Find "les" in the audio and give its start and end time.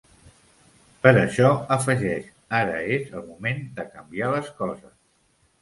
4.37-4.53